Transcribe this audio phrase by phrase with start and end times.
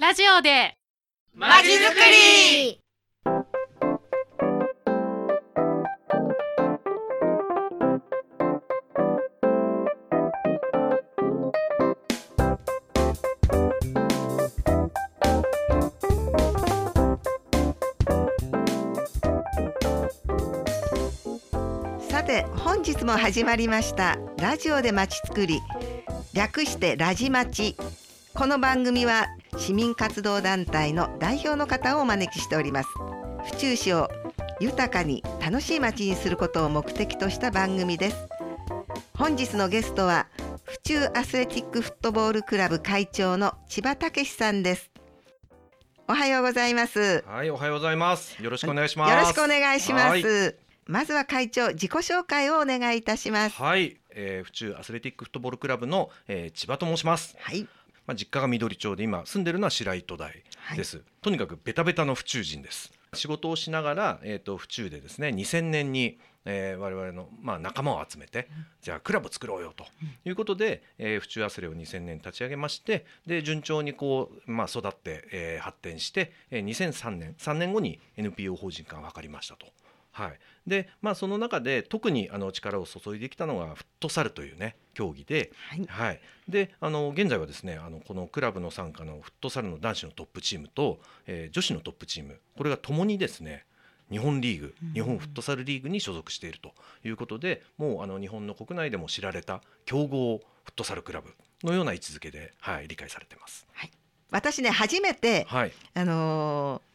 [0.00, 0.78] ラジオで。
[1.34, 2.80] まちづくり。
[22.08, 24.16] さて本日も始まりました。
[24.38, 25.60] ラジオでまちづくり。
[26.32, 27.76] 略してラジまち。
[28.32, 29.26] この番組は
[29.58, 32.88] 市民活動団体の代表の方をお招きしております。
[33.44, 34.08] 府中市を
[34.60, 38.28] 豊かに楽しい街にすることを目的とした番組です。
[39.14, 40.28] 本日のゲストは
[40.64, 44.90] 府中アスレティックフットボールクラブ会長の千葉武さんです。
[46.08, 47.24] おはようございます。
[47.26, 48.42] はい、おはようございます。
[48.42, 49.10] よろしくお願いします。
[49.12, 50.22] よろしくお願いしまはい。
[50.22, 53.56] すまずは会長自己紹介をお願いいたします。
[53.56, 57.36] はい、えー、府中アスレティックフットボールクラブの、えー、千葉と申します。
[57.38, 57.68] はい
[58.10, 60.42] まあ、実家が緑町で今住んでるのは白糸台
[60.74, 62.92] です、とにかくベタベタの府中人です。
[63.14, 68.48] 仕事をしながら、えー、と府中でですね2000年に、えー、我々の、まあ、仲間を集めて、
[68.82, 69.84] じゃあクラブ作ろうよと
[70.24, 79.66] いうことで、えー府中アスレを2000年立ち上げましてで順調にこう、まあ、育って、えー発展して、えー2003年3年後に NPO 法人化が図りましたと。
[80.12, 85.86] はい、でまあその中で特にあの力を注いできたのがフットサルというね競技で、はい。
[85.86, 93.64] はい、であの現在はですねあのこのクラブの傘下のフットサルの男子のトップチームと、えー女子のトップチームこれがともにですね
[94.10, 96.72] 日本リーグ日本フットサルリーグに所属していると
[97.04, 103.66] いうことでもうあの日本の国内でも知られた強豪フットサルクラブのような位置づけで、はい、理解されてます。
[104.30, 106.89] 私ね初めてはい、あのー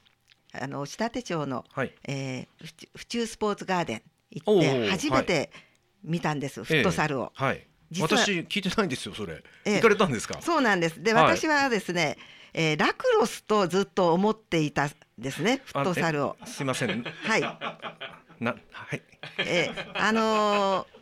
[0.61, 1.93] あの下手町の、はい。
[2.07, 5.51] えー、府中スポーツガーデン行って初めて
[6.03, 7.31] 見たんです、フットサルを。
[7.35, 9.75] はい、実は私聞いてないんですよそれ、ええ。
[9.75, 10.41] 行かれたんですか？
[10.41, 11.01] そうなんです。
[11.01, 11.23] で、はい。
[11.37, 12.17] 私はですね、
[12.53, 16.37] えーラクロスとずっと思っていたんですね、フットサルを。
[16.45, 17.03] すいません。
[17.03, 17.41] はい、
[18.39, 19.01] なはい。
[19.39, 20.94] えーあのー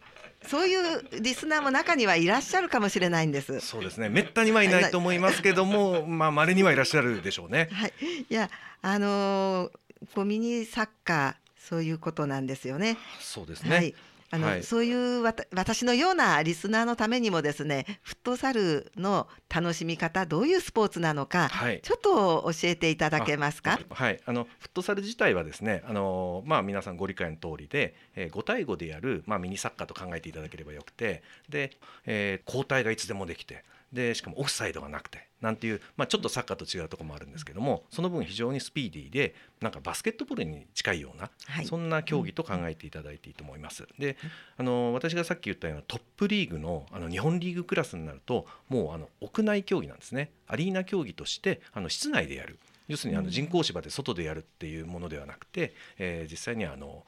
[0.48, 3.60] そういうリスナーも中にはいらっしゃるかもしれないんです。
[3.60, 4.10] そうですね。
[4.10, 7.70] めったにはいないと思いますけども、まあ稀にはいらっしゃるでしょうね。
[7.72, 7.94] はい、
[8.30, 8.50] いや、
[8.82, 9.72] あのー
[10.14, 12.98] こうミニサッカーそういうことなんですよね。
[13.20, 13.76] そうですね。
[13.76, 13.96] はい。
[14.34, 14.64] あの、はい。
[14.64, 21.80] そういう私のようなリスナーのためにもですねフットサルの楽しみ方どういうスポーツなのか、はい。
[21.84, 23.80] ちょっと教えていただけますか？
[23.92, 31.72] はい、あのフットサル自体はですね、あのまあ皆さんご理解の通りで、えー、5対5でやるまあミニサッカーと考えていただければよくて、で、
[32.06, 43.88] えー交代がいつでもできて、でしかもオフサイドがなくて、なんていうまあちょっとサッカーと違うところもあるんですけども、その分非常にスピーディーでなんかバスケットボールに近いような、はいそんな競技と考えていただいていいと思います。
[44.00, 44.18] で、
[44.58, 50.32] あの私がさっき言ったようなトップリーグのあの日本リーグクラスになると、もうあの屋内競技なんですね。
[50.48, 52.58] アリーナ競技としてあの室内でやる。
[52.88, 57.06] 要するにあの人工芝で外でやるっていうものではなくて、えー実際にあの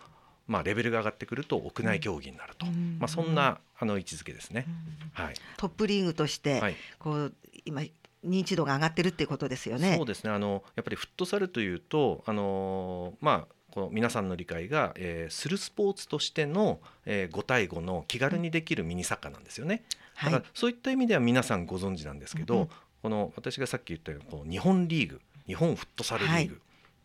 [0.47, 4.65] まあレベルが上がってくると屋内競技になると、うんまあそんなあの位置づけですね。
[5.13, 5.33] はい。
[5.57, 6.75] トップリーグとして、はい。
[6.99, 7.33] こう
[7.65, 7.81] 今
[8.25, 10.05] 認知度が上がってるっていうことですよねそう。
[10.05, 19.83] ですねあのやっぱりフットサルというとあのーまあこの皆さんの理解が、えーするスポーツとしての、えー5対5の気軽にできるミニサッカーなんですよね。
[19.89, 22.69] だはいからそういった意味では皆さんご存知なんですけど、うんうん
[23.01, 26.59] この私がさっき言ったようにこの日本リーグ日本フットサルリーグ、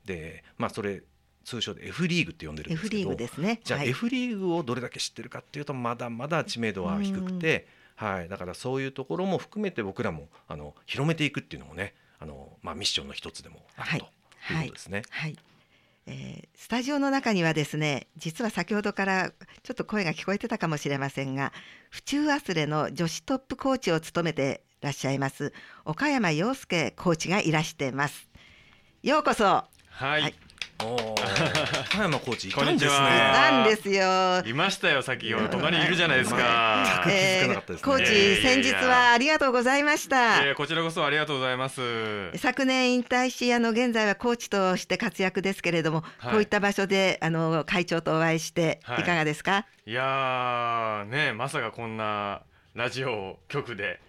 [0.06, 1.02] でまあそれ
[1.44, 3.60] 通称で F リーグって呼んでるんです F けどリーグですね。
[3.64, 3.90] じゃあはい。
[3.90, 13.96] F リーグをどれだけ知ってるかっていうとまだまだ知名度は低くて、はい、だからそういうところも含めて僕らもあの広めていくっていうのもねあの、まあ、ミッションの一つでもあると
[14.52, 15.02] いうことですね。
[15.10, 15.36] はい。
[16.06, 21.52] えースタジオの中にはですね実は先ほどからちょっと声が聞こえてたかもしれませんが
[21.88, 25.52] 府中アスレの女子トップコーチを務めていらっしゃいます
[25.84, 28.28] 岡山陽介コーチがいらしてます。
[29.02, 29.44] ようこそ。
[29.44, 29.66] は
[30.00, 30.34] い、はい
[30.82, 31.20] おー。
[31.80, 32.64] 岡山コーチいたんですね。
[32.64, 34.50] こんにちはなんですよ。
[34.50, 37.02] いましたよ先ほど隣にいるじゃないですか。
[37.04, 38.06] 全く気づかなかったですねコー。
[38.06, 40.44] チ先日はありがとうございました。
[40.44, 42.36] いやこちらこそありがとうございます。
[42.36, 46.32] 昨年引退しあの現在はコーチとして活躍ですけれども、はい。
[46.32, 49.02] こういった場所であの会長とお会いしてはい。
[49.02, 52.42] いかがですか、いやーねまさかこんな
[52.74, 54.00] ラジオ局で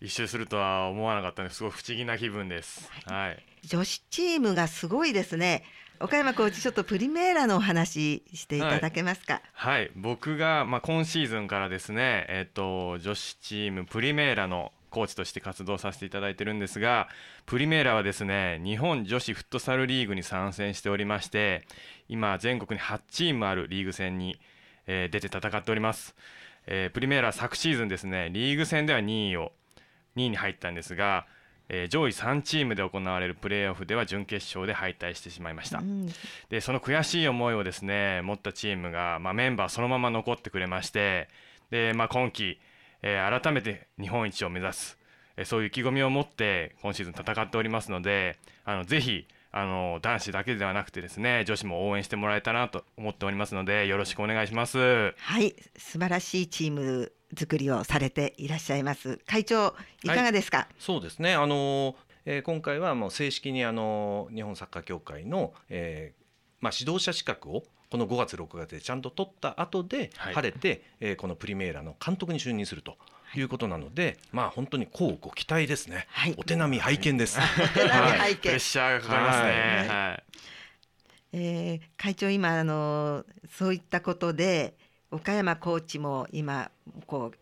[0.00, 2.90] 一周するとは思わなかったのですごい不思議な気分です。
[3.06, 3.44] はい。
[3.64, 5.64] 女子チームがすごいですね
[6.00, 17.08] 岡山コーチちょっとプリメーラのお話していただけますか、はい、僕が、まあ、今シーズンからですね、えっと女子チームプリメーラのコーチとして活動させていただいてるんですが
[17.46, 21.66] プリメーラはですね日本女子フットサルリーグに参戦しておりまして
[22.08, 24.38] 今全国に8チームあるリーグ戦に、
[24.86, 26.14] えー出て戦っております、
[26.66, 29.52] えープリメーラ昨シーズンですねリーグ戦では2位を
[30.16, 31.26] 2位に入ったんですが
[31.68, 36.06] えー上位3チームで行われるプレーオフでは準決勝で敗退してしまいました、うん。
[36.48, 41.28] でその悔しい思いをですね持ったチームが、まあ、メンバーそのまま残ってくれまして
[41.70, 42.58] で、まあ、今季、
[43.02, 44.98] えー改めて日本一を目指す、
[45.36, 55.14] えーそういう意気込みを持って今シーズン戦っておりますのであのぜひあの男子だけではなくてですね女子も応援してもらえたらなと思っておりますのでよろしくお願いします。
[55.16, 59.18] はい素晴らしいチーム作りをされていらっしゃいます。
[59.26, 60.08] 会長い。
[60.08, 61.34] かがですか、そうですね。
[61.34, 66.24] あの、えー今回はもう正式にあの日本サッカー協会の、えー
[66.60, 70.34] まあ、指導者資格をこの5月6月でちゃんと取った後ではい。
[70.34, 72.96] 晴れて、えーこのプリメーラの監督に就任すると
[73.34, 73.40] い。
[73.42, 76.34] うことなので、まあ本当にこうご期待ですね、はい。
[76.36, 77.38] お手並み拝見です。
[77.74, 78.40] 手並みはい拝見。
[78.40, 79.48] プレッシャーがかかりますね。
[79.48, 79.88] はい。
[79.88, 80.24] はい。
[81.32, 84.74] えー会長今あのそういったことで
[85.10, 86.70] 岡山コーチも今
[87.06, 87.38] こう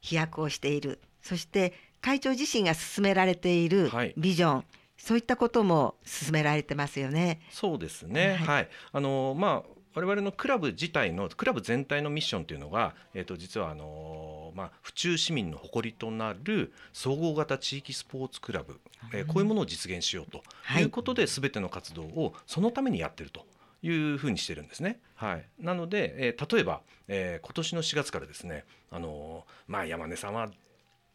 [0.00, 0.98] 飛躍をしている。
[1.22, 4.14] そして会長自身が進められているはい。
[4.16, 4.64] ビジョン、
[4.96, 7.40] そういったことも進められてますよね。
[7.50, 8.36] そうですね。
[8.40, 8.46] はい。
[8.46, 8.68] はい。
[8.92, 14.27] あのまあ我々のクラブ自体のクラブ全体のミッションというのが、えっ、と実はあの
[14.58, 18.80] まあ府中市民の誇りとなる総合型地域スポーツクラブ、
[19.12, 20.82] えーこういうものを実現しようとはい。
[20.82, 23.46] いうことで、すべての活動をそのためにやってると。
[23.80, 24.98] いうふうにしてるんですね。
[25.14, 25.44] はい。
[25.60, 30.50] なので、えー例えば、えー今年の4月からですね、あのまあ山根さんは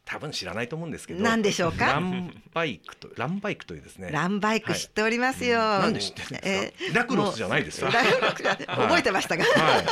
[0.05, 1.87] 多分知らないと思うんですけど、何でしょうか？
[1.87, 5.59] ランバイクとランバイクというですね、ランバイク知っておりますよ。
[5.59, 6.99] なんで知ってるんですか？
[6.99, 8.01] ラクロスじゃないですよラ
[8.33, 9.85] クロス覚えてましたが、はい。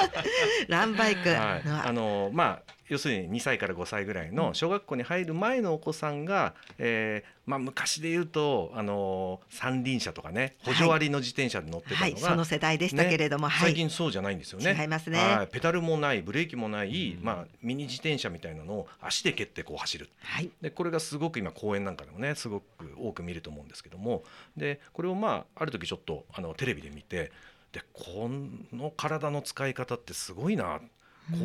[0.69, 14.77] ランバイクの、はい、あのまあ要するに2歳から5歳ぐらいの小学校に入る前のお子さんが、えーまあ、昔で言うとあの三輪車とかね補助ありの自転車で乗ってたのが、はい、その世代でしたけれども、ねはい、最近そうじゃないんですよね。
[14.77, 15.19] 違いますね。
[15.19, 15.47] はい。
[15.47, 20.09] ペダルもないブレーキもない、まあ、ミニ自転車みたいなのを足で蹴ってこう走る。
[20.19, 24.23] はい、でこれがすごく今公園なんかでもねすごく多く見ると思うんですけども。
[24.57, 27.31] でこれをまあある時ちょっとあのテレビで見て
[27.71, 28.29] でこ
[28.73, 30.81] の体の使い方ってすごいな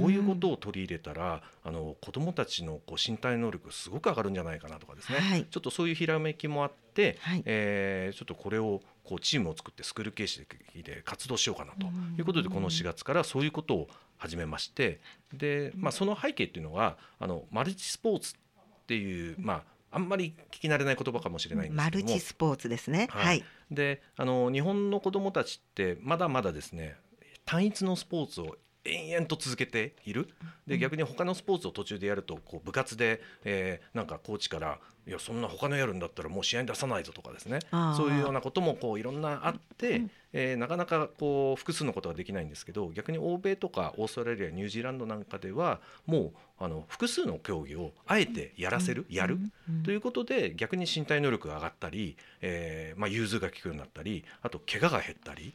[0.01, 5.45] こういうことを取り入れたらあの子どもたちのこう身体能力すごく上がるんじゃないかなとかですね、はい。
[5.45, 7.43] ちょっとそういうひらめきもあって、はい。
[7.45, 10.47] えーちょっとこれをこうチームを作ってスクール形式
[10.83, 11.87] で活動しようかなと
[12.19, 15.01] いうことでこの4月からそういうことを始めまして。
[15.33, 18.39] で、まあ、その背景っていうのはあのマルチスポーツっ
[18.87, 19.63] ていう、まあ、
[19.93, 22.09] あんまり聞き慣れない言葉かもしれないんですマけども。
[22.09, 23.09] ルチスポーツですね。
[23.11, 23.39] ははい。
[23.39, 26.97] い、であの日本の子どもたちってまだまだですね
[27.45, 28.57] 単一のスポーツを
[28.89, 30.29] 延々と続けている。
[30.67, 37.61] で逆に他のスポーツを途中でやるとこう部活で、えーなんかコーチから「いやそんな他のやるんだったらもう試合に出さないぞ」とかですね。
[37.97, 40.03] そういうようなこともこういろんなあって、
[40.33, 49.39] えーなかなかこう複数のことができないんですけど逆に欧米とかオーストラリアニュージーランドなんかではもうあの複数の競技をあえてやらせる、やる、
[49.85, 55.53] ということで逆に身体能力が上がったり、えーまあ、融通が利くようになったりあと怪我が減ったり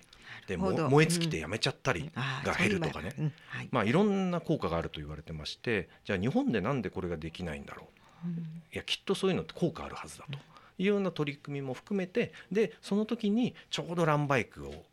[0.48, 2.12] で燃え尽きてやめちゃったり
[2.44, 3.70] が減るとかね、そうんはい。
[3.72, 8.28] まあ、いろんな効果があると言われてましてじゃあ日本でなんでこれができないんだろう。
[8.74, 10.38] いやきっとそういうのって効果あるはずだと
[10.78, 14.86] いうような取り組みも含めてでその時にちょうどランバイクを、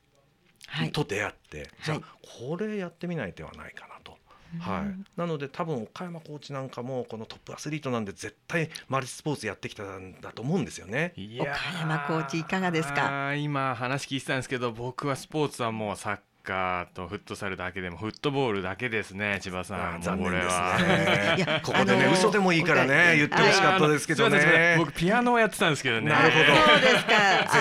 [0.67, 0.93] はい。
[0.93, 2.49] と出会って、じゃあはい。
[2.49, 4.18] これやってみない手はないかなと。
[4.61, 11.13] はい、なので多分岡山コーチなんかもこのトップアスリートなんで絶対マルチスポーツやってきたんだと思うんですよね。
[11.17, 13.35] いやー岡山コーチいかがですか？
[13.35, 21.61] 今話聞いてたんですけど僕はスポーツはもうサッカーとフットサルだけでもフットボールだけですね千葉さん残念ですいねや。
[21.63, 24.79] ここでね、あのー嘘でもいいからね言ってほしかったですけどねん。
[24.79, 27.13] 僕ピアノをやってたんですけどねなるほどそうですか。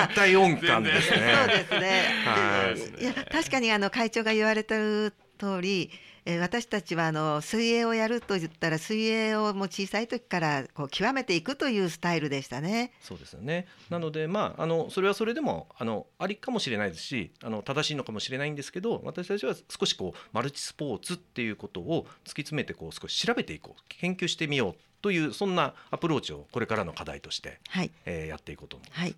[0.04, 1.18] あ 絶対音感ですね。
[1.38, 2.04] そうですね。
[2.26, 5.89] はいいや確かにあの会長が言われてる通り、
[6.25, 12.91] えー私たちはあの水泳をやると言ったら水泳をもう小さい時からこう極めていくというスタイルでしたね。
[13.00, 13.65] そうですよね。
[13.89, 29.00] なのでまああのそれはそれでもあのありかもしれないですし、あの正しいのかもしれないんですけど、私たちは少しこうマルチスポーツっていうことを突き詰めてこう少し調べていこう、研究してみようというそんなアプローチをこれからの課題として、はいえーやっていこうと思います。
[29.00, 29.15] はい。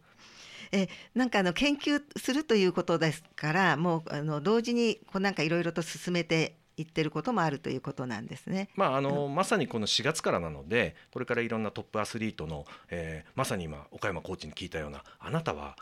[0.71, 8.69] えーなんかあの研究するということですから、もうあの同時にこうなんかいろいろと進めていってることもあるということなんですね。
[8.75, 15.75] まああのまさにこの4月からなのでこれからいろんなトップアスリートの、えーまさに今岡山コーチに聞いたようなあなたは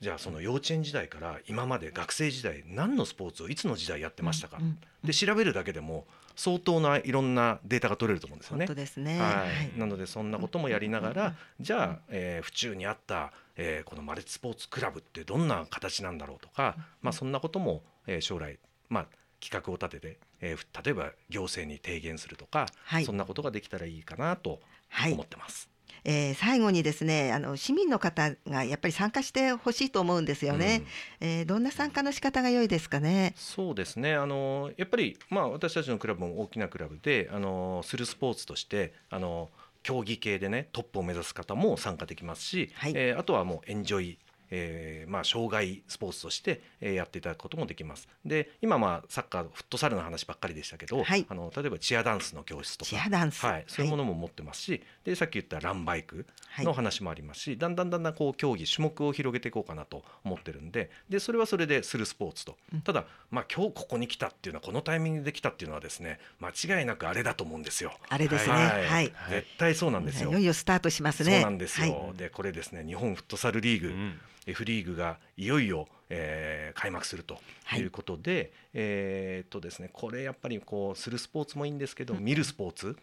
[0.00, 6.04] じゃあその幼稚園時代から今まで学生時代何のスポーツをいつの時代やってましたか、うんで調べるだけでも
[6.34, 8.80] 相当ないろんなデータが取れると思うんですよね本当。
[8.80, 9.20] ですね。
[9.20, 9.44] は
[9.76, 18.58] い、なのでそんなこともやりながら、じゃあ、えー府中にあった、えーこのマルチスポーツクラブってどんな形なんだろうとか、まあ、そんなことも、えー将来、
[18.88, 19.06] まあ、
[19.40, 23.04] 企画を立てて、えーふ例えば行政に提言するとか、はい。
[23.04, 25.12] そんなことができたらいいかなとはい。
[25.12, 25.68] 思ってます。
[26.08, 30.84] えー、最後にですねあの市民の方がやっぱり参加してほしいと思うんですよね、
[31.20, 33.34] うん、えー、どんな参加の仕方が良いですかね？
[33.36, 34.14] そうですね。
[34.14, 39.50] あのやっぱりまあ私たちのクラブも大きなクラブであのするスポーツとしてあの
[39.86, 44.18] 競技系でねトップを目指す方も参加できますし、はい、えー、あとはもうエンジョイ
[44.50, 48.08] えーまあ、障害スポーツとして、えー、やっていただくこともできます。
[48.24, 52.90] で今まあサッカーフットサルの話ばっかりでしたけど、はい、あの例えばチアダンスの教室とか。
[52.90, 56.26] チアダンス、はい、そういうものも持ってますし、はい、でさっき言ったランバイク
[56.58, 67.92] の話もありますし、はい、だんだんだんだんこう競技種目を広げていこうかなと思ってるんででそれはそれでするスポーツと、うん、ただ、まあ、今日ここに来たっていうのはこのタイミングで来たっていうのはですね間違いなくあれだと思うんですよ。
[68.08, 70.30] あれですね、はい、絶対そうなんですよ。
[70.30, 70.32] い。
[70.32, 71.32] よいよスタートしますね。
[71.32, 77.38] そうなんですよ、でこれですね日本フットサルリーグ、うん F リーグがいよいよ、えー、開幕すると
[77.76, 77.80] い。
[77.82, 82.96] うことで、はい、えー、っとですねこれやっぱりこうするスポーツもいいんですけど、うん、見るスポーツ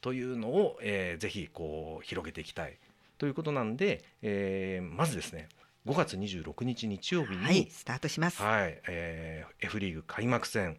[0.00, 2.78] というのを、えー、ぜひこう広げていきたい
[3.18, 5.48] ということなんで、えー、まずですね
[5.86, 8.42] 5月26日日曜日に、はい、スタートします。
[8.42, 10.78] はい、えー、F リーグ開幕戦。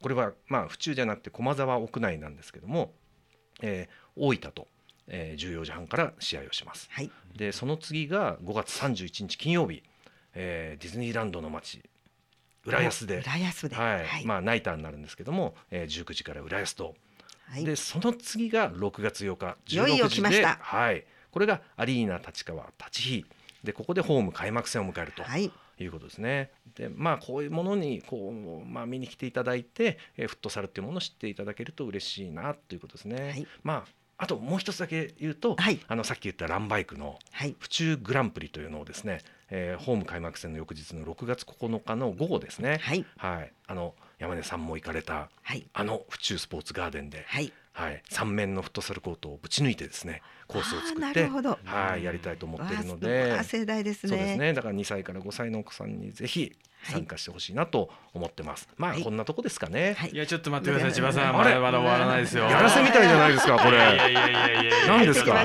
[0.00, 2.92] これはまあ府中じゃなくて駒沢屋内なんですけども、
[3.60, 4.68] えー、大分と
[5.08, 6.88] えー、14時半から試合をします。
[6.90, 9.82] はい、でその次が5月31日金曜日、
[10.34, 11.82] えー、ディズニーランドの街
[12.64, 13.18] 浦安で。
[13.18, 16.94] 浦安で、はい、はい、まあ、ナイターになるんですけども、えー、19時から浦安と、
[17.46, 23.24] はい、でその次が6月8日16時ではい、これがアリーナ立川立ち日
[23.64, 25.22] でここでホーム開幕戦を迎えると。
[25.22, 25.50] はい。
[25.80, 26.50] いうことですね。
[26.74, 33.28] でまあこういうものにこう、まあ、見に来ていただいて、えー、フットサルっていうものを知っていただけると嬉しいなということですね。
[33.28, 37.18] はい、まああともう一つだけ言うと、はい、あのさっき言ったランバイクの
[37.60, 51.28] 府中グランプリというのをですね、えー、ホーム開幕戦の翌日の6月9日の午後ですね、はい、はい、あの山根さんも行かれた、はい、あの府中スポーツガーデンで、はいはい、3面のフットサルコートをぶち抜いてですねコースを作って
[51.64, 58.68] はいやりたいと思っているので盛大ですねそうですねだから2歳から5歳のお子さんにぜひ参加してほしいなと思ってます。
[58.76, 59.96] まあ、こんなとこですかね。
[60.12, 62.44] いやちょっと待ってください千葉さんまだまだ終わらないですよ。
[62.44, 63.76] やらせみたいじゃないですかこれ。
[63.76, 65.44] いやいやいやいや何ですか？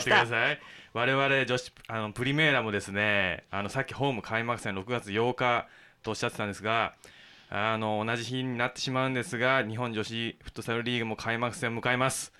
[0.93, 5.67] 我々女子あのプリメーラもですねあのさっきホーム開幕戦6月8日
[6.03, 6.93] とおっしゃってたんですが。
[7.55, 12.33] あの同じ日になってしまうんですが日本女子フットサルリーグも開幕戦を迎えます。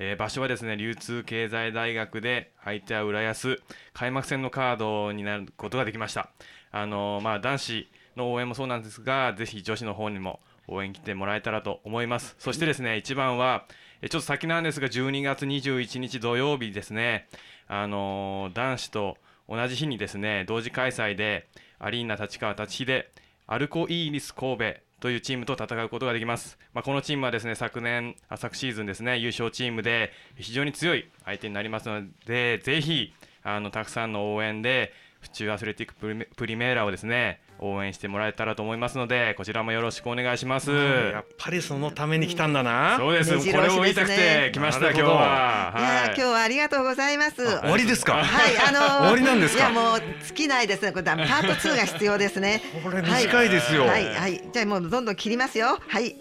[0.00, 3.62] えー、場所はですね流通経済大学で相手は浦安。
[3.94, 6.30] 開幕戦のカードになることができました。
[6.72, 12.34] あの、まあ男子の応援もそうなんですがぜひ女子の方にも応援来てもらえたらと思います。
[12.40, 13.66] そしてですね一番は
[14.00, 17.28] ちょっと先なんですが12月21日土曜日ですね。
[17.68, 19.16] あの、男子と
[19.48, 21.46] 同じ日にですね同時開催で
[21.78, 23.12] アリーナ立川立ちで
[23.48, 24.64] アルコイーリス神戸
[24.98, 33.12] というチームと戦うことができます、まあ、このチームはですね昨年あ昨シーズンですね優勝チームで非常に強い相手になりますのでぜひ
[33.44, 47.36] あのたくさんの応援で府中アスレティックプリメーラをですね応援してもらえたらと思いますのでこちらもよろしくお願いします、やっぱりそのために来たんだな、そうです、ね、これを言いたくて来ました今日は、はい、いや今日はありがとうございます。
[47.36, 48.14] 終わりですか？
[48.24, 50.92] はいあのー、終わりなんですいやもう尽きないですね。
[50.92, 52.62] これパート2が必要ですね。
[52.82, 55.78] これ短いですよ、はい、はい、はい、じゃあもうどんどん切りますよ。
[55.86, 56.16] はい。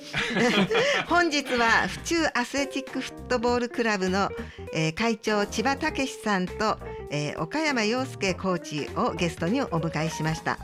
[1.07, 4.29] 本日は府中アスレティックフットボールクラブの、
[4.73, 6.77] えー、会長千葉武さんと、
[7.09, 10.57] えー、岡山洋介コーチをゲストにお迎えしました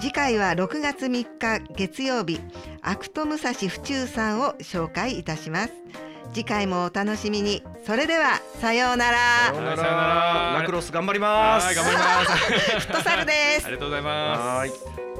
[0.00, 2.40] 次回は6月3日月曜日
[2.82, 5.72] アクト武蔵府中さんを紹介いたします。
[6.32, 7.62] 次回もお楽しみに。
[7.86, 9.18] それではさようなら。
[9.48, 10.58] さようなら。
[10.60, 11.74] ラクロス頑張ります。
[11.74, 12.32] 頑張ります。
[12.88, 13.66] フットサルです。
[13.66, 15.11] ありがとうございます